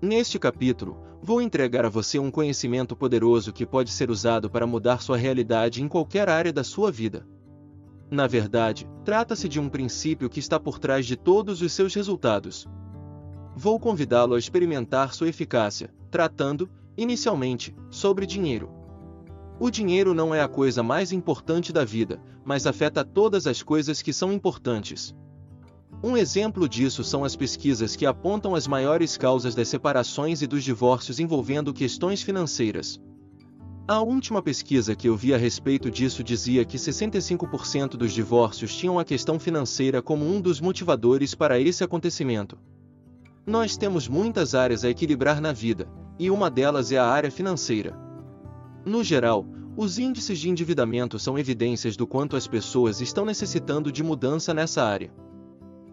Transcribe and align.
Neste 0.00 0.38
capítulo, 0.38 0.96
vou 1.20 1.42
entregar 1.42 1.84
a 1.84 1.88
você 1.88 2.20
um 2.20 2.30
conhecimento 2.30 2.94
poderoso 2.94 3.52
que 3.52 3.66
pode 3.66 3.90
ser 3.90 4.12
usado 4.12 4.48
para 4.48 4.64
mudar 4.64 5.02
sua 5.02 5.16
realidade 5.16 5.82
em 5.82 5.88
qualquer 5.88 6.28
área 6.28 6.52
da 6.52 6.62
sua 6.62 6.92
vida. 6.92 7.26
Na 8.08 8.28
verdade, 8.28 8.88
trata-se 9.04 9.48
de 9.48 9.58
um 9.58 9.68
princípio 9.68 10.30
que 10.30 10.38
está 10.38 10.58
por 10.60 10.78
trás 10.78 11.04
de 11.04 11.16
todos 11.16 11.62
os 11.62 11.72
seus 11.72 11.92
resultados. 11.94 12.64
Vou 13.56 13.80
convidá-lo 13.80 14.36
a 14.36 14.38
experimentar 14.38 15.12
sua 15.12 15.28
eficácia, 15.28 15.92
tratando, 16.12 16.70
inicialmente, 16.96 17.74
sobre 17.90 18.24
dinheiro. 18.24 18.70
O 19.58 19.68
dinheiro 19.68 20.14
não 20.14 20.32
é 20.32 20.40
a 20.40 20.46
coisa 20.46 20.80
mais 20.80 21.10
importante 21.10 21.72
da 21.72 21.84
vida, 21.84 22.22
mas 22.44 22.68
afeta 22.68 23.04
todas 23.04 23.48
as 23.48 23.64
coisas 23.64 24.00
que 24.00 24.12
são 24.12 24.32
importantes. 24.32 25.12
Um 26.02 26.16
exemplo 26.16 26.68
disso 26.68 27.02
são 27.02 27.24
as 27.24 27.34
pesquisas 27.34 27.96
que 27.96 28.06
apontam 28.06 28.54
as 28.54 28.68
maiores 28.68 29.16
causas 29.16 29.52
das 29.54 29.66
separações 29.66 30.42
e 30.42 30.46
dos 30.46 30.62
divórcios 30.62 31.18
envolvendo 31.18 31.74
questões 31.74 32.22
financeiras. 32.22 33.00
A 33.88 34.00
última 34.00 34.40
pesquisa 34.40 34.94
que 34.94 35.08
eu 35.08 35.16
vi 35.16 35.34
a 35.34 35.36
respeito 35.36 35.90
disso 35.90 36.22
dizia 36.22 36.64
que 36.64 36.76
65% 36.76 37.96
dos 37.96 38.12
divórcios 38.12 38.76
tinham 38.76 38.98
a 38.98 39.04
questão 39.04 39.40
financeira 39.40 40.00
como 40.00 40.24
um 40.24 40.40
dos 40.40 40.60
motivadores 40.60 41.34
para 41.34 41.58
esse 41.58 41.82
acontecimento. 41.82 42.56
Nós 43.44 43.76
temos 43.76 44.06
muitas 44.06 44.54
áreas 44.54 44.84
a 44.84 44.90
equilibrar 44.90 45.40
na 45.40 45.52
vida, 45.52 45.88
e 46.16 46.30
uma 46.30 46.48
delas 46.48 46.92
é 46.92 46.98
a 46.98 47.06
área 47.06 47.30
financeira. 47.30 47.98
No 48.84 49.02
geral, 49.02 49.46
os 49.76 49.98
índices 49.98 50.38
de 50.38 50.48
endividamento 50.48 51.18
são 51.18 51.38
evidências 51.38 51.96
do 51.96 52.06
quanto 52.06 52.36
as 52.36 52.46
pessoas 52.46 53.00
estão 53.00 53.24
necessitando 53.24 53.90
de 53.90 54.02
mudança 54.02 54.54
nessa 54.54 54.84
área. 54.84 55.10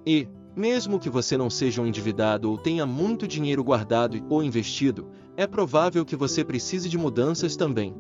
E, 0.05 0.27
mesmo 0.55 0.99
que 0.99 1.09
você 1.09 1.35
não 1.35 1.49
seja 1.49 1.81
um 1.81 1.87
endividado 1.87 2.49
ou 2.49 2.57
tenha 2.57 2.85
muito 2.85 3.27
dinheiro 3.27 3.63
guardado 3.63 4.23
ou 4.29 4.43
investido, 4.43 5.09
é 5.35 5.47
provável 5.47 6.05
que 6.05 6.15
você 6.15 6.43
precise 6.43 6.87
de 6.87 6.97
mudanças 6.97 7.55
também. 7.55 7.95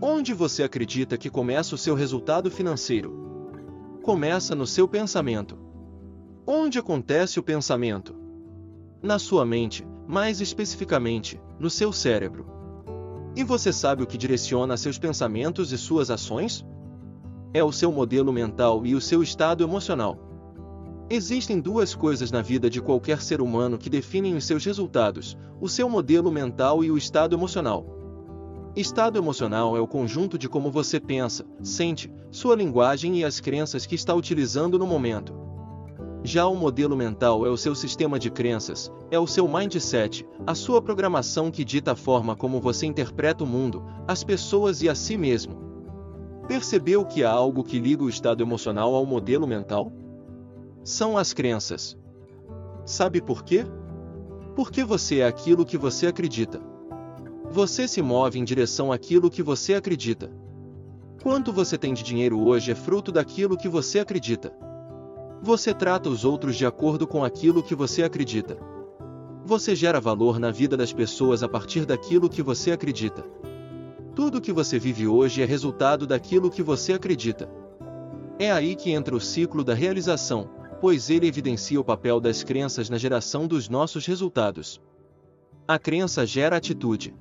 Onde 0.00 0.34
você 0.34 0.64
acredita 0.64 1.16
que 1.16 1.30
começa 1.30 1.74
o 1.74 1.78
seu 1.78 1.94
resultado 1.94 2.50
financeiro? 2.50 4.00
Começa 4.02 4.54
no 4.54 4.66
seu 4.66 4.88
pensamento. 4.88 5.56
Onde 6.44 6.78
acontece 6.78 7.38
o 7.38 7.42
pensamento? 7.42 8.16
Na 9.00 9.18
sua 9.18 9.46
mente, 9.46 9.86
mais 10.08 10.40
especificamente, 10.40 11.40
no 11.58 11.70
seu 11.70 11.92
cérebro. 11.92 12.46
E 13.36 13.44
você 13.44 13.72
sabe 13.72 14.02
o 14.02 14.06
que 14.06 14.18
direciona 14.18 14.76
seus 14.76 14.98
pensamentos 14.98 15.70
e 15.70 15.78
suas 15.78 16.10
ações? 16.10 16.66
É 17.54 17.62
o 17.62 17.72
seu 17.72 17.92
modelo 17.92 18.32
mental 18.32 18.84
e 18.84 18.96
o 18.96 19.00
seu 19.00 19.22
estado 19.22 19.62
emocional. 19.62 20.31
Existem 21.14 21.60
duas 21.60 21.94
coisas 21.94 22.32
na 22.32 22.40
vida 22.40 22.70
de 22.70 22.80
qualquer 22.80 23.20
ser 23.20 23.42
humano 23.42 23.76
que 23.76 23.90
definem 23.90 24.34
os 24.34 24.46
seus 24.46 24.64
resultados: 24.64 25.36
o 25.60 25.68
seu 25.68 25.86
modelo 25.86 26.32
mental 26.32 26.82
e 26.82 26.90
o 26.90 26.96
estado 26.96 27.36
emocional. 27.36 27.84
Estado 28.74 29.18
emocional 29.18 29.76
é 29.76 29.80
o 29.80 29.86
conjunto 29.86 30.38
de 30.38 30.48
como 30.48 30.70
você 30.70 30.98
pensa, 30.98 31.44
sente, 31.62 32.10
sua 32.30 32.56
linguagem 32.56 33.18
e 33.18 33.26
as 33.26 33.40
crenças 33.40 33.84
que 33.84 33.94
está 33.94 34.14
utilizando 34.14 34.78
no 34.78 34.86
momento. 34.86 35.34
Já 36.24 36.46
o 36.46 36.56
modelo 36.56 36.96
mental 36.96 37.44
é 37.44 37.50
o 37.50 37.58
seu 37.58 37.74
sistema 37.74 38.18
de 38.18 38.30
crenças, 38.30 38.90
é 39.10 39.18
o 39.18 39.26
seu 39.26 39.46
mindset, 39.46 40.26
a 40.46 40.54
sua 40.54 40.80
programação 40.80 41.50
que 41.50 41.62
dita 41.62 41.92
a 41.92 41.96
forma 41.96 42.34
como 42.34 42.58
você 42.58 42.86
interpreta 42.86 43.44
o 43.44 43.46
mundo, 43.46 43.84
as 44.08 44.24
pessoas 44.24 44.80
e 44.80 44.88
a 44.88 44.94
si 44.94 45.18
mesmo. 45.18 45.60
Percebeu 46.48 47.04
que 47.04 47.22
há 47.22 47.30
algo 47.30 47.62
que 47.62 47.78
liga 47.78 48.02
o 48.02 48.08
estado 48.08 48.42
emocional 48.42 48.94
ao 48.94 49.04
modelo 49.04 49.46
mental? 49.46 49.92
São 50.84 51.16
as 51.16 51.32
crenças. 51.32 51.96
Sabe 52.84 53.20
por 53.20 53.44
quê? 53.44 53.64
Porque 54.56 54.84
você 54.84 55.20
é 55.20 55.26
aquilo 55.26 55.64
que 55.64 55.78
você 55.78 56.06
acredita. 56.06 56.60
Você 57.50 57.86
se 57.86 58.02
move 58.02 58.38
em 58.38 58.44
direção 58.44 58.90
àquilo 58.90 59.30
que 59.30 59.42
você 59.42 59.74
acredita. 59.74 60.30
Quanto 61.22 61.52
você 61.52 61.78
tem 61.78 61.94
de 61.94 62.02
dinheiro 62.02 62.40
hoje 62.40 62.72
é 62.72 62.74
fruto 62.74 63.12
daquilo 63.12 63.56
que 63.56 63.68
você 63.68 64.00
acredita. 64.00 64.52
Você 65.40 65.72
trata 65.72 66.08
os 66.08 66.24
outros 66.24 66.56
de 66.56 66.66
acordo 66.66 67.06
com 67.06 67.24
aquilo 67.24 67.62
que 67.62 67.74
você 67.74 68.02
acredita. 68.02 68.56
Você 69.44 69.74
gera 69.74 70.00
valor 70.00 70.38
na 70.38 70.50
vida 70.50 70.76
das 70.76 70.92
pessoas 70.92 71.42
a 71.42 71.48
partir 71.48 71.84
daquilo 71.84 72.28
que 72.28 72.42
você 72.42 72.72
acredita. 72.72 73.24
Tudo 74.14 74.40
que 74.40 74.52
você 74.52 74.78
vive 74.78 75.06
hoje 75.06 75.42
é 75.42 75.44
resultado 75.44 76.06
daquilo 76.06 76.50
que 76.50 76.62
você 76.62 76.92
acredita. 76.92 77.48
É 78.38 78.50
aí 78.50 78.74
que 78.74 78.90
entra 78.90 79.14
o 79.14 79.20
ciclo 79.20 79.62
da 79.64 79.74
realização, 79.74 80.48
pois 80.82 81.10
ele 81.10 81.28
evidencia 81.28 81.80
o 81.80 81.84
papel 81.84 82.18
das 82.18 82.42
crenças 82.42 82.90
na 82.90 82.98
geração 82.98 83.46
dos 83.46 83.68
nossos 83.68 84.04
resultados. 84.04 84.80
A 85.66 85.78
crença 85.78 86.26
gera 86.26 86.56
atitude. 86.56 87.14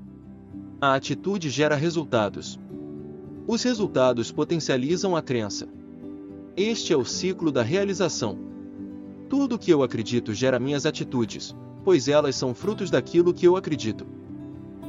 A 0.81 0.95
atitude 0.95 1.47
gera 1.47 1.75
resultados. 1.75 2.59
Os 3.47 3.61
resultados 3.61 4.31
potencializam 4.31 5.15
a 5.15 5.21
crença. 5.21 5.67
Este 6.57 6.91
é 6.91 6.97
o 6.97 7.05
ciclo 7.05 7.51
da 7.51 7.61
realização. 7.61 8.35
Tudo 9.29 9.59
que 9.59 9.69
eu 9.69 9.83
acredito 9.83 10.33
gera 10.33 10.59
minhas 10.59 10.87
atitudes, 10.87 11.55
pois 11.83 12.07
elas 12.07 12.35
são 12.35 12.55
frutos 12.55 12.89
daquilo 12.89 13.31
que 13.31 13.47
eu 13.47 13.55
acredito. 13.55 14.07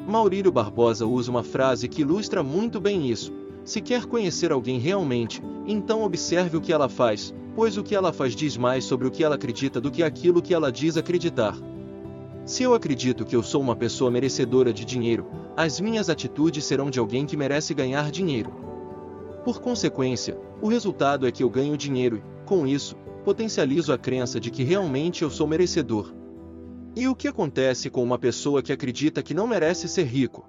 Maurílio 0.08 0.50
Barbosa 0.50 1.04
usa 1.04 1.30
uma 1.30 1.42
frase 1.42 1.88
que 1.88 2.00
ilustra 2.00 2.42
muito 2.42 2.80
bem 2.80 3.10
isso. 3.10 3.34
Se 3.66 3.82
quer 3.82 4.06
conhecer 4.06 4.50
alguém 4.50 4.78
realmente, 4.78 5.42
então 5.66 6.02
observe 6.02 6.56
o 6.56 6.60
que 6.62 6.72
ela 6.72 6.88
faz, 6.88 7.34
pois 7.54 7.76
o 7.76 7.82
que 7.82 7.94
ela 7.94 8.12
faz 8.12 8.34
diz 8.34 8.56
mais 8.56 8.84
sobre 8.84 9.06
o 9.06 9.10
que 9.10 9.22
ela 9.22 9.34
acredita 9.34 9.80
do 9.80 9.90
que 9.90 10.02
aquilo 10.02 10.42
que 10.42 10.54
ela 10.54 10.72
diz 10.72 10.96
acreditar. 10.96 11.56
Se 12.44 12.62
eu 12.62 12.74
acredito 12.74 13.24
que 13.24 13.36
eu 13.36 13.42
sou 13.42 13.60
uma 13.60 13.76
pessoa 13.76 14.10
merecedora 14.10 14.72
de 14.72 14.84
dinheiro, 14.84 15.26
as 15.56 15.80
minhas 15.80 16.10
atitudes 16.10 16.64
serão 16.64 16.90
de 16.90 16.98
alguém 16.98 17.24
que 17.24 17.36
merece 17.36 17.72
ganhar 17.72 18.10
dinheiro. 18.10 18.52
Por 19.44 19.60
consequência, 19.60 20.38
o 20.60 20.68
resultado 20.68 21.26
é 21.26 21.30
que 21.30 21.42
eu 21.42 21.50
ganho 21.50 21.76
dinheiro 21.76 22.16
e, 22.16 22.46
com 22.46 22.66
isso, 22.66 22.96
potencializo 23.24 23.92
a 23.92 23.98
crença 23.98 24.40
de 24.40 24.50
que 24.50 24.64
realmente 24.64 25.22
eu 25.22 25.30
sou 25.30 25.46
merecedor. 25.46 26.12
E 26.94 27.08
o 27.08 27.14
que 27.14 27.28
acontece 27.28 27.88
com 27.88 28.02
uma 28.02 28.18
pessoa 28.18 28.62
que 28.62 28.72
acredita 28.72 29.22
que 29.22 29.34
não 29.34 29.46
merece 29.46 29.88
ser 29.88 30.04
rico? 30.04 30.44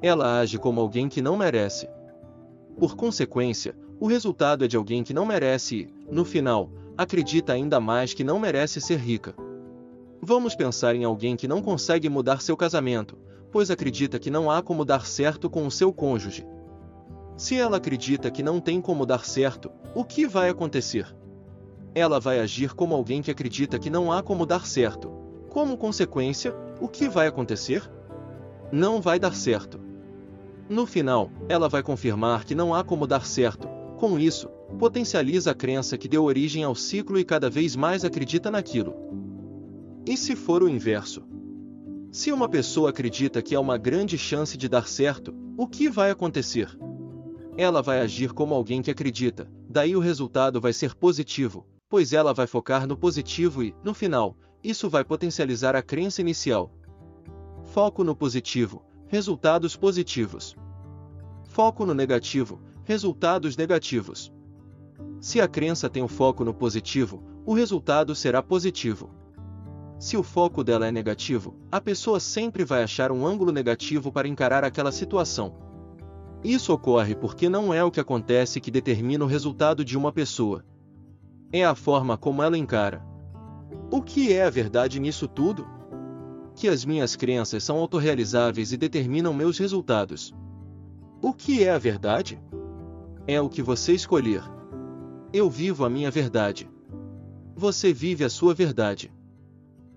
Ela 0.00 0.40
age 0.40 0.58
como 0.58 0.80
alguém 0.80 1.08
que 1.08 1.22
não 1.22 1.36
merece. 1.36 1.88
Por 2.78 2.96
consequência, 2.96 3.74
o 4.02 4.08
resultado 4.08 4.64
é 4.64 4.66
de 4.66 4.76
alguém 4.76 5.04
que 5.04 5.14
não 5.14 5.24
merece 5.24 5.76
e, 5.76 6.12
no 6.12 6.24
final, 6.24 6.68
acredita 6.98 7.52
ainda 7.52 7.78
mais 7.78 8.12
que 8.12 8.24
não 8.24 8.36
merece 8.36 8.80
ser 8.80 8.98
rica. 8.98 9.32
Vamos 10.20 10.56
pensar 10.56 10.96
em 10.96 11.04
alguém 11.04 11.36
que 11.36 11.46
não 11.46 11.62
consegue 11.62 12.08
mudar 12.08 12.42
seu 12.42 12.56
casamento, 12.56 13.16
pois 13.52 13.70
acredita 13.70 14.18
que 14.18 14.28
não 14.28 14.50
há 14.50 14.60
como 14.60 14.84
dar 14.84 15.06
certo 15.06 15.48
com 15.48 15.64
o 15.64 15.70
seu 15.70 15.92
cônjuge. 15.92 16.44
Se 17.36 17.56
ela 17.56 17.76
acredita 17.76 18.28
que 18.28 18.42
não 18.42 18.58
tem 18.58 18.80
como 18.80 19.06
dar 19.06 19.24
certo, 19.24 19.70
o 19.94 20.04
que 20.04 20.26
vai 20.26 20.48
acontecer? 20.48 21.06
Ela 21.94 22.18
vai 22.18 22.40
agir 22.40 22.74
como 22.74 22.96
alguém 22.96 23.22
que 23.22 23.30
acredita 23.30 23.78
que 23.78 23.88
não 23.88 24.10
há 24.10 24.20
como 24.20 24.44
dar 24.44 24.66
certo. 24.66 25.12
Como 25.48 25.78
consequência, 25.78 26.52
o 26.80 26.88
que 26.88 27.08
vai 27.08 27.28
acontecer? 27.28 27.88
Não 28.72 29.00
vai 29.00 29.20
dar 29.20 29.36
certo. 29.36 29.78
No 30.68 30.86
final, 30.86 31.30
ela 31.48 31.68
vai 31.68 31.84
confirmar 31.84 32.44
que 32.44 32.54
não 32.56 32.74
há 32.74 32.82
como 32.82 33.06
dar 33.06 33.24
certo, 33.24 33.68
com 34.02 34.18
isso, 34.18 34.48
potencializa 34.80 35.52
a 35.52 35.54
crença 35.54 35.96
que 35.96 36.08
deu 36.08 36.24
origem 36.24 36.64
ao 36.64 36.74
ciclo 36.74 37.20
e 37.20 37.24
cada 37.24 37.48
vez 37.48 37.76
mais 37.76 38.04
acredita 38.04 38.50
naquilo. 38.50 38.96
E 40.04 40.16
se 40.16 40.34
for 40.34 40.60
o 40.60 40.68
inverso? 40.68 41.22
Se 42.10 42.32
uma 42.32 42.48
pessoa 42.48 42.90
acredita 42.90 43.40
que 43.40 43.54
há 43.54 43.60
uma 43.60 43.78
grande 43.78 44.18
chance 44.18 44.58
de 44.58 44.68
dar 44.68 44.88
certo, 44.88 45.32
o 45.56 45.68
que 45.68 45.88
vai 45.88 46.10
acontecer? 46.10 46.76
Ela 47.56 47.80
vai 47.80 48.00
agir 48.00 48.32
como 48.32 48.54
alguém 48.54 48.82
que 48.82 48.90
acredita, 48.90 49.48
daí 49.70 49.94
o 49.94 50.00
resultado 50.00 50.60
vai 50.60 50.72
ser 50.72 50.96
positivo, 50.96 51.64
pois 51.88 52.12
ela 52.12 52.34
vai 52.34 52.48
focar 52.48 52.88
no 52.88 52.96
positivo 52.96 53.62
e, 53.62 53.72
no 53.84 53.94
final, 53.94 54.36
isso 54.64 54.90
vai 54.90 55.04
potencializar 55.04 55.76
a 55.76 55.82
crença 55.82 56.20
inicial. 56.20 56.72
Foco 57.66 58.02
no 58.02 58.16
positivo, 58.16 58.82
resultados 59.06 59.76
positivos. 59.76 60.56
Foco 61.44 61.86
no 61.86 61.94
negativo, 61.94 62.60
resultados 62.92 63.56
negativos. 63.56 64.30
Se 65.18 65.40
a 65.40 65.48
crença 65.48 65.88
tem 65.88 66.02
o 66.02 66.08
foco 66.08 66.44
no 66.44 66.52
positivo, 66.52 67.22
o 67.46 67.54
resultado 67.54 68.14
será 68.14 68.42
positivo. 68.42 69.08
Se 69.98 70.14
o 70.14 70.22
foco 70.22 70.62
dela 70.62 70.86
é 70.86 70.92
negativo, 70.92 71.56
a 71.70 71.80
pessoa 71.80 72.20
sempre 72.20 72.66
vai 72.66 72.82
achar 72.82 73.10
um 73.10 73.26
ângulo 73.26 73.50
negativo 73.50 74.12
para 74.12 74.28
encarar 74.28 74.62
aquela 74.62 74.92
situação. 74.92 75.54
Isso 76.44 76.70
ocorre 76.70 77.14
porque 77.14 77.48
não 77.48 77.72
é 77.72 77.82
o 77.82 77.90
que 77.90 77.98
acontece 77.98 78.60
que 78.60 78.70
determina 78.70 79.24
o 79.24 79.28
resultado 79.28 79.86
de 79.86 79.96
uma 79.96 80.12
pessoa. 80.12 80.62
É 81.50 81.64
a 81.64 81.74
forma 81.74 82.18
como 82.18 82.42
ela 82.42 82.58
encara. 82.58 83.02
O 83.90 84.02
que 84.02 84.34
é 84.34 84.44
a 84.44 84.50
verdade 84.50 85.00
nisso 85.00 85.26
tudo? 85.26 85.66
Que 86.54 86.68
as 86.68 86.84
minhas 86.84 87.16
crenças 87.16 87.64
são 87.64 87.78
autorrealizáveis 87.78 88.70
e 88.70 88.76
determinam 88.76 89.32
meus 89.32 89.56
resultados. 89.56 90.34
O 91.22 91.32
que 91.32 91.64
é 91.64 91.70
a 91.70 91.78
verdade? 91.78 92.38
É 93.26 93.40
o 93.40 93.48
que 93.48 93.62
você 93.62 93.92
escolher. 93.92 94.42
Eu 95.32 95.48
vivo 95.48 95.84
a 95.84 95.90
minha 95.90 96.10
verdade. 96.10 96.68
Você 97.54 97.92
vive 97.92 98.24
a 98.24 98.30
sua 98.30 98.52
verdade. 98.52 99.12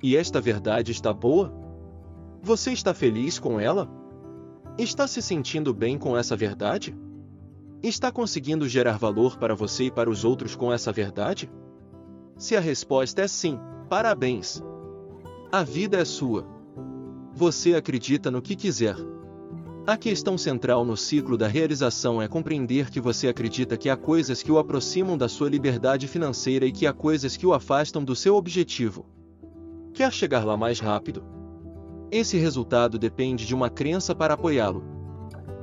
E 0.02 0.16
esta 0.16 0.40
verdade 0.40 0.92
está 0.92 1.12
boa? 1.12 1.52
Você 2.44 2.72
está 2.72 2.94
feliz 2.94 3.40
com 3.40 3.60
ela? 3.60 3.90
Está 4.78 5.08
se 5.08 5.22
sentindo 5.22 5.74
bem 5.74 5.98
com 5.98 6.16
essa 6.16 6.36
verdade? 6.36 6.96
Está 7.82 8.12
conseguindo 8.12 8.68
gerar 8.68 8.98
valor 8.98 9.38
para 9.38 9.56
você 9.56 9.86
e 9.86 9.92
para 9.92 10.10
os 10.10 10.24
outros 10.24 10.56
com 10.56 10.72
essa 10.72 10.92
verdade? 10.92 11.50
Se 12.38 12.56
a 12.56 12.60
resposta 12.60 13.22
é 13.22 13.28
sim, 13.28 13.58
parabéns! 13.90 14.62
A 15.52 15.64
vida 15.64 15.98
é 15.98 16.06
sua. 16.06 16.46
Você 17.34 17.74
acredita 17.74 18.30
no 18.30 18.42
que 18.42 18.56
quiser. 18.56 18.96
A 19.88 19.96
questão 19.96 20.36
central 20.36 20.84
no 20.84 20.98
ciclo 20.98 21.38
da 21.38 21.48
realização 21.48 22.20
é 22.20 22.28
compreender 22.28 22.90
que 22.90 23.00
você 23.00 23.28
acredita 23.28 23.78
que 23.78 23.88
há 23.88 23.96
coisas 23.96 24.42
que 24.42 24.52
o 24.52 24.58
aproximam 24.58 25.16
da 25.16 25.30
sua 25.30 25.48
liberdade 25.48 26.08
financeira 26.08 26.66
e 26.66 26.72
que 26.72 26.88
há 26.88 26.94
coisas 26.94 27.38
que 27.38 27.46
o 27.46 27.54
afastam 27.54 28.04
do 28.04 28.16
seu 28.16 28.36
objetivo. 28.36 29.06
Quer 29.94 30.12
chegar 30.12 30.44
lá 30.44 30.58
mais 30.58 30.80
rápido? 30.80 31.24
Esse 32.12 32.36
resultado 32.36 32.98
depende 32.98 33.46
de 33.46 33.54
uma 33.54 33.70
crença 33.70 34.16
para 34.16 34.34
apoiá-lo. 34.34 34.84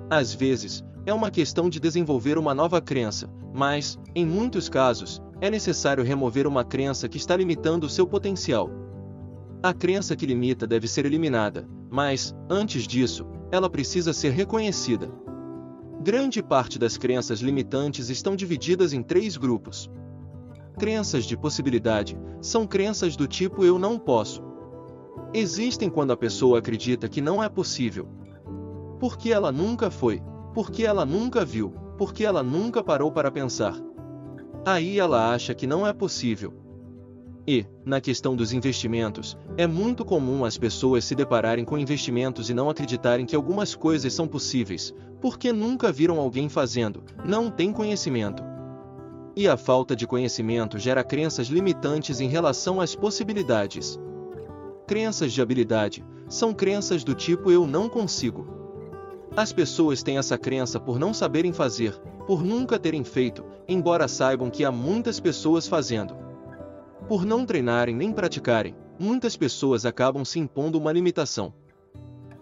Às 0.09 0.33
vezes, 0.33 0.85
é 1.05 1.13
uma 1.13 1.29
questão 1.29 1.69
de 1.69 1.81
desenvolver 1.81 2.39
uma 2.39 2.55
nova 2.55 2.81
crença, 2.81 3.29
mas, 3.53 3.99
em 4.15 4.25
muitos 4.25 4.69
casos, 4.69 5.21
é 5.41 5.51
necessário 5.51 6.05
remover 6.05 6.47
uma 6.47 6.65
crença 6.65 7.09
que 7.09 7.17
está 7.17 7.37
limitando 7.37 7.87
o 7.87 7.91
seu 7.91 8.07
potencial. 8.07 8.71
A 9.61 9.75
crença 9.75 10.15
que 10.15 10.27
limita 10.27 10.65
deve 10.65 10.87
ser 10.87 11.07
eliminada, 11.07 11.67
mas, 11.93 12.35
antes 12.49 12.85
disso, 12.85 13.27
ela 13.51 13.69
precisa 13.69 14.15
ser 14.15 14.31
reconhecida. 14.31 15.13
Grande 16.01 16.43
parte 16.43 16.79
das 16.79 16.97
crenças 16.97 17.41
limitantes 17.41 18.09
estão 18.09 18.35
divididas 18.35 18.95
em 18.95 19.03
três 19.03 19.37
grupos. 19.37 19.91
Crenças 20.79 21.27
de 21.27 21.37
possibilidade 21.37 22.19
são 22.41 22.67
crenças 22.67 23.15
do 23.15 23.29
tipo 23.29 23.63
eu 23.63 23.79
não 23.79 23.99
posso. 23.99 24.43
Existem 25.35 25.91
quando 25.91 26.13
a 26.15 26.17
pessoa 26.17 26.61
acredita 26.61 27.11
que 27.11 27.21
não 27.21 27.43
é 27.43 27.49
possível. 27.51 28.09
Porque 28.99 29.31
ela 29.31 29.53
nunca 29.53 29.91
foi, 29.91 30.23
porque 30.55 30.87
ela 30.87 31.05
nunca 31.05 31.45
viu, 31.45 31.75
porque 31.99 32.25
ela 32.25 32.43
nunca 32.43 32.83
parou 32.83 33.13
para 33.13 33.31
pensar. 33.31 33.77
Aí 34.65 34.99
ela 34.99 35.31
acha 35.31 35.55
que 35.55 35.67
não 35.67 35.87
é 35.87 35.93
possível, 35.93 36.55
e, 37.47 37.67
na 37.85 38.01
questão 38.01 38.37
dos 38.37 38.53
investimentos, 38.53 39.37
é 39.57 39.67
muito 39.67 40.05
comum 40.05 40.45
as 40.45 40.57
pessoas 40.57 41.05
se 41.05 41.15
depararem 41.15 41.65
com 41.65 41.77
investimentos 41.77 42.49
e 42.49 42.55
não 42.55 42.71
acreditarem 42.71 43.27
que 43.27 43.35
algumas 43.35 43.75
coisas 43.75 44.13
são 44.13 44.29
possíveis, 44.29 44.95
porque 45.21 45.53
nunca 45.53 45.91
viram 45.91 46.21
alguém 46.21 46.49
fazendo, 46.49 47.03
não 47.25 47.51
têm 47.51 47.73
conhecimento. 47.73 48.43
E 49.35 49.49
a 49.49 49.57
falta 49.57 49.97
de 49.97 50.07
conhecimento 50.07 50.79
gera 50.79 51.03
crenças 51.03 51.49
limitantes 51.49 52.21
em 52.21 52.29
relação 52.29 52.81
às 52.81 52.95
possibilidades. 52.95 53.99
Crenças 54.87 55.33
de 55.33 55.41
habilidade 55.41 56.05
são 56.29 56.53
crenças 56.53 57.03
do 57.03 57.15
tipo 57.15 57.51
eu 57.51 57.67
não 57.67 57.89
consigo. 57.89 58.47
As 59.35 59.53
pessoas 59.53 60.03
têm 60.03 60.19
essa 60.19 60.37
crença 60.37 60.79
por 60.79 60.99
não 60.99 61.15
saberem 61.15 61.53
fazer, 61.53 61.99
por 62.27 62.45
nunca 62.45 62.79
terem 62.79 63.03
feito, 63.03 63.43
embora 63.67 64.07
saibam 64.07 64.51
que 64.51 64.65
há 64.65 64.71
muitas 64.71 65.19
pessoas 65.19 65.67
fazendo. 65.67 66.15
Por 67.13 67.27
não 67.27 67.45
treinarem 67.45 67.95
nem 67.95 68.11
praticarem, 68.11 68.75
muitas 68.99 69.37
pessoas 69.37 69.85
acabam 69.85 70.25
se 70.25 70.39
impondo 70.39 70.79
uma 70.79 70.91
limitação. 70.91 71.53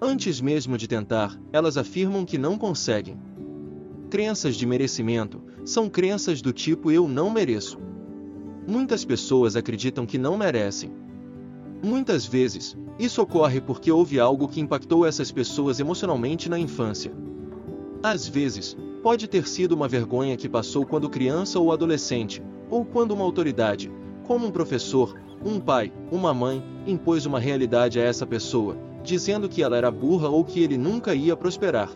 Antes 0.00 0.40
mesmo 0.40 0.78
de 0.78 0.86
tentar, 0.86 1.36
elas 1.52 1.76
afirmam 1.76 2.24
que 2.24 2.38
não 2.38 2.56
conseguem. 2.56 3.18
Crenças 4.08 4.54
de 4.54 4.64
merecimento 4.64 5.42
são 5.64 5.88
crenças 5.90 6.40
do 6.40 6.52
tipo 6.52 6.88
eu 6.92 7.08
não 7.08 7.30
mereço. 7.30 7.80
Muitas 8.64 9.04
pessoas 9.04 9.56
acreditam 9.56 10.06
que 10.06 10.16
não 10.16 10.38
merecem. 10.38 10.92
Muitas 11.82 12.24
vezes, 12.24 12.78
isso 12.96 13.20
ocorre 13.20 13.60
porque 13.60 13.90
houve 13.90 14.20
algo 14.20 14.46
que 14.46 14.60
impactou 14.60 15.04
essas 15.04 15.32
pessoas 15.32 15.80
emocionalmente 15.80 16.48
na 16.48 16.60
infância. 16.60 17.12
Às 18.04 18.28
vezes, 18.28 18.76
pode 19.02 19.26
ter 19.26 19.48
sido 19.48 19.72
uma 19.72 19.88
vergonha 19.88 20.36
que 20.36 20.48
passou 20.48 20.86
quando 20.86 21.10
criança 21.10 21.58
ou 21.58 21.72
adolescente, 21.72 22.40
ou 22.70 22.84
quando 22.84 23.10
uma 23.10 23.24
autoridade, 23.24 23.90
como 24.30 24.46
um 24.46 24.50
professor, 24.52 25.20
um 25.44 25.58
pai, 25.58 25.92
uma 26.08 26.32
mãe, 26.32 26.62
impôs 26.86 27.26
uma 27.26 27.40
realidade 27.40 27.98
a 27.98 28.04
essa 28.04 28.24
pessoa, 28.24 28.78
dizendo 29.02 29.48
que 29.48 29.60
ela 29.60 29.76
era 29.76 29.90
burra 29.90 30.28
ou 30.28 30.44
que 30.44 30.62
ele 30.62 30.78
nunca 30.78 31.12
ia 31.16 31.36
prosperar. 31.36 31.90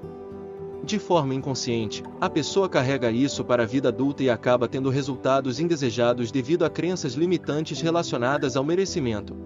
De 0.82 0.98
forma 0.98 1.32
inconsciente, 1.32 2.02
a 2.20 2.28
pessoa 2.28 2.68
carrega 2.68 3.08
isso 3.08 3.44
para 3.44 3.62
a 3.62 3.66
vida 3.66 3.90
adulta 3.90 4.24
e 4.24 4.30
acaba 4.30 4.66
tendo 4.66 4.90
resultados 4.90 5.60
indesejados 5.60 6.32
devido 6.32 6.64
a 6.64 6.68
crenças 6.68 7.12
limitantes 7.14 7.80
relacionadas 7.80 8.56
ao 8.56 8.64
merecimento. 8.64 9.36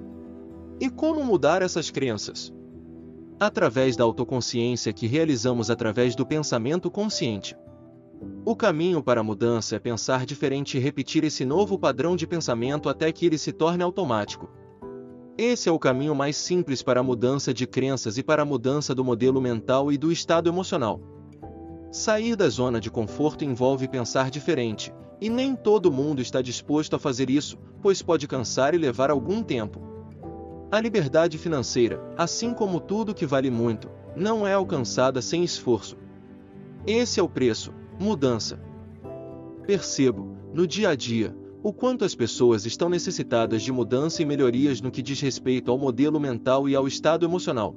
E 0.81 0.89
como 0.89 1.23
mudar 1.23 1.61
essas 1.61 1.91
crenças? 1.91 2.51
Através 3.39 3.99
da 3.99 4.05
autoconsciência 4.05 4.95
que 4.95 5.07
realizamos 5.07 5.71
através 5.71 6.17
do 6.17 6.25
pensamento 6.25 6.91
consciente. 6.91 7.55
O 8.45 8.57
caminho 8.57 9.03
para 9.03 9.21
a 9.21 9.25
mudança 9.25 9.77
é 9.77 9.79
pensar 9.79 10.25
diferente 10.25 10.77
e 10.77 10.81
repetir 10.81 11.23
esse 11.23 11.45
novo 11.45 11.79
padrão 11.79 12.17
de 12.17 12.27
pensamento 12.27 12.89
até 12.89 13.13
que 13.13 13.27
ele 13.27 13.37
se 13.37 13.53
torne 13.53 13.83
automático. 13.83 14.49
Esse 15.37 15.69
é 15.69 15.73
o 15.73 15.79
caminho 15.79 16.15
mais 16.15 16.37
simples 16.37 16.83
para 16.83 17.01
a 17.01 17.03
mudança 17.03 17.55
de 17.55 17.67
crenças 17.67 18.19
e 18.19 18.23
para 18.23 18.43
a 18.43 18.45
mudança 18.45 18.95
do 18.95 19.05
modelo 19.05 19.41
mental 19.41 19.93
e 19.93 19.99
do 19.99 20.11
estado 20.11 20.49
emocional. 20.49 21.01
Sair 21.93 22.35
da 22.35 22.49
zona 22.49 22.81
de 22.81 22.91
conforto 22.91 23.45
envolve 23.45 23.87
pensar 23.87 24.31
diferente, 24.31 24.93
e 25.21 25.31
nem 25.31 25.55
todo 25.55 25.93
mundo 25.93 26.21
está 26.21 26.43
disposto 26.43 26.97
a 26.97 26.99
fazer 26.99 27.31
isso, 27.31 27.57
pois 27.81 28.03
pode 28.03 28.27
cansar 28.27 28.75
e 28.75 28.79
levar 28.79 29.11
algum 29.11 29.43
tempo. 29.43 29.81
A 30.71 30.81
liberdade 30.81 31.39
financeira, 31.39 32.03
assim 32.17 32.53
como 32.53 32.81
tudo 32.81 33.15
que 33.15 33.25
vale 33.25 33.51
muito, 33.51 33.89
não 34.17 34.47
é 34.47 34.55
alcançada 34.55 35.23
sem 35.23 35.45
esforço. 35.45 35.97
Esse 36.87 37.21
é 37.21 37.23
o 37.23 37.29
preço, 37.29 37.73
Mudança. 38.01 38.61
Percebo, 39.67 40.37
no 40.55 40.67
dia 40.69 40.91
a 40.91 40.95
dia, 40.95 41.37
o 41.63 41.73
quanto 41.73 42.05
as 42.05 42.15
pessoas 42.15 42.65
estão 42.65 42.89
necessitadas 42.89 43.61
de 43.61 43.73
mudança 43.73 44.23
e 44.23 44.25
melhorias 44.25 44.81
no 44.81 44.91
que 44.91 45.03
diz 45.03 45.21
respeito 45.21 45.71
ao 45.71 45.77
modelo 45.77 46.21
mental 46.21 46.69
e 46.69 46.77
ao 46.77 46.87
estado 46.87 47.27
emocional. 47.27 47.75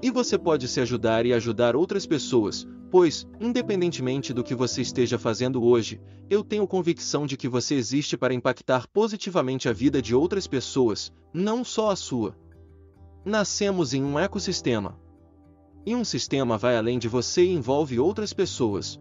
E 0.00 0.08
você 0.08 0.38
pode 0.38 0.68
se 0.68 0.80
ajudar 0.80 1.26
e 1.26 1.32
ajudar 1.32 1.74
outras 1.74 2.06
pessoas, 2.06 2.64
pois, 2.92 3.26
independentemente 3.40 4.32
do 4.32 4.44
que 4.44 4.54
você 4.54 4.82
esteja 4.82 5.18
fazendo 5.18 5.64
hoje, 5.64 6.00
eu 6.30 6.44
tenho 6.44 6.64
convicção 6.64 7.26
de 7.26 7.36
que 7.36 7.48
você 7.48 7.74
existe 7.74 8.16
para 8.16 8.32
impactar 8.32 8.86
positivamente 8.86 9.68
a 9.68 9.72
vida 9.72 10.00
de 10.00 10.14
outras 10.14 10.46
pessoas, 10.46 11.12
não 11.32 11.64
só 11.64 11.90
a 11.90 11.96
sua. 11.96 12.36
Nascemos 13.24 13.94
em 13.94 14.04
um 14.04 14.16
ecossistema. 14.16 14.96
E 15.84 15.92
um 15.92 16.04
sistema 16.04 16.56
vai 16.56 16.76
além 16.76 17.00
de 17.00 17.08
você 17.08 17.42
e 17.44 17.52
envolve 17.52 17.98
outras 17.98 18.32
pessoas. 18.32 19.00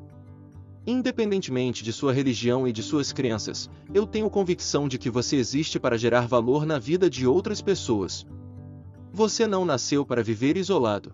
Independentemente 0.85 1.81
de 1.81 1.93
sua 1.93 2.11
religião 2.11 2.67
e 2.67 2.73
de 2.73 2.83
suas 2.83 3.13
crenças, 3.13 3.69
eu 3.93 4.05
tenho 4.05 4.29
convicção 4.29 4.87
de 4.87 4.97
que 4.97 5.09
você 5.09 5.37
existe 5.37 5.79
para 5.79 5.97
gerar 5.97 6.27
valor 6.27 6.65
na 6.65 6.77
vida 6.77 7.09
de 7.09 7.25
outras 7.25 7.61
pessoas. 7.61 8.25
Você 9.13 9.47
não 9.47 9.63
nasceu 9.63 10.05
para 10.05 10.21
viver 10.21 10.57
isolado. 10.57 11.13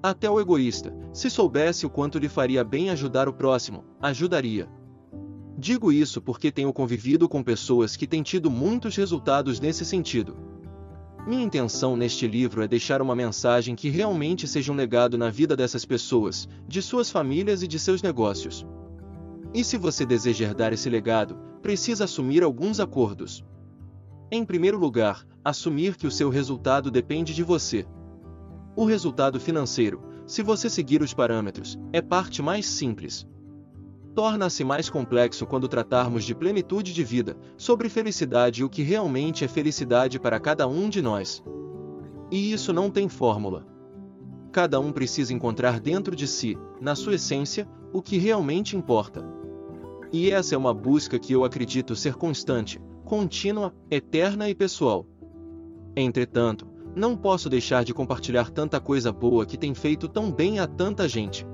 Até 0.00 0.30
o 0.30 0.38
egoísta, 0.38 0.96
se 1.12 1.28
soubesse 1.28 1.84
o 1.84 1.90
quanto 1.90 2.18
lhe 2.18 2.28
faria 2.28 2.62
bem 2.62 2.90
ajudar 2.90 3.28
o 3.28 3.32
próximo, 3.32 3.82
ajudaria. 4.00 4.68
Digo 5.58 5.90
isso 5.90 6.20
porque 6.20 6.52
tenho 6.52 6.72
convivido 6.72 7.28
com 7.28 7.42
pessoas 7.42 7.96
que 7.96 8.06
têm 8.06 8.22
tido 8.22 8.48
muitos 8.48 8.94
resultados 8.94 9.58
nesse 9.58 9.84
sentido. 9.84 10.36
Minha 11.26 11.42
intenção 11.42 11.96
neste 11.96 12.28
livro 12.28 12.62
é 12.62 12.68
deixar 12.68 13.02
uma 13.02 13.16
mensagem 13.16 13.74
que 13.74 13.88
realmente 13.88 14.46
seja 14.46 14.70
um 14.70 14.76
legado 14.76 15.18
na 15.18 15.28
vida 15.28 15.56
dessas 15.56 15.84
pessoas, 15.84 16.48
de 16.68 16.80
suas 16.80 17.10
famílias 17.10 17.64
e 17.64 17.66
de 17.66 17.80
seus 17.80 18.00
negócios. 18.00 18.64
E 19.54 19.64
se 19.64 19.76
você 19.76 20.04
deseja 20.04 20.44
herdar 20.44 20.72
esse 20.72 20.88
legado, 20.90 21.36
precisa 21.62 22.04
assumir 22.04 22.42
alguns 22.42 22.80
acordos. 22.80 23.44
Em 24.30 24.44
primeiro 24.44 24.78
lugar, 24.78 25.26
assumir 25.44 25.96
que 25.96 26.06
o 26.06 26.10
seu 26.10 26.28
resultado 26.28 26.90
depende 26.90 27.34
de 27.34 27.42
você. 27.42 27.86
O 28.74 28.84
resultado 28.84 29.40
financeiro, 29.40 30.02
se 30.26 30.42
você 30.42 30.68
seguir 30.68 31.00
os 31.02 31.14
parâmetros, 31.14 31.78
é 31.92 32.02
parte 32.02 32.42
mais 32.42 32.66
simples 32.66 33.26
torna-se 34.16 34.64
mais 34.64 34.88
complexo 34.88 35.44
quando 35.44 35.68
tratarmos 35.68 36.24
de 36.24 36.34
plenitude 36.34 36.94
de 36.94 37.04
vida, 37.04 37.36
sobre 37.54 37.90
felicidade 37.90 38.62
e 38.62 38.64
o 38.64 38.68
que 38.70 38.82
realmente 38.82 39.44
é 39.44 39.48
felicidade 39.48 40.18
para 40.18 40.40
cada 40.40 40.66
um 40.66 40.88
de 40.88 41.02
nós. 41.02 41.44
E 42.30 42.50
isso 42.50 42.72
não 42.72 42.90
tem 42.90 43.10
fórmula. 43.10 43.66
Cada 44.50 44.80
um 44.80 44.90
precisa 44.90 45.34
encontrar 45.34 45.78
dentro 45.78 46.16
de 46.16 46.26
si, 46.26 46.56
na 46.80 46.94
sua 46.94 47.16
essência, 47.16 47.68
o 47.92 48.00
que 48.00 48.16
realmente 48.16 48.74
importa. 48.74 49.22
E 50.12 50.30
essa 50.30 50.54
é 50.54 50.58
uma 50.58 50.72
busca 50.72 51.18
que 51.18 51.32
eu 51.32 51.44
acredito 51.44 51.96
ser 51.96 52.14
constante, 52.14 52.80
contínua, 53.04 53.74
eterna 53.90 54.48
e 54.48 54.54
pessoal. 54.54 55.06
Entretanto, 55.96 56.66
não 56.94 57.16
posso 57.16 57.48
deixar 57.50 57.84
de 57.84 57.92
compartilhar 57.92 58.50
tanta 58.50 58.80
coisa 58.80 59.12
boa 59.12 59.44
que 59.44 59.56
tem 59.56 59.74
feito 59.74 60.08
tão 60.08 60.30
bem 60.30 60.58
a 60.58 60.66
tanta 60.66 61.08
gente. 61.08 61.46